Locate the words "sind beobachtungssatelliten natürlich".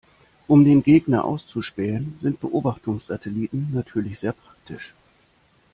2.19-4.19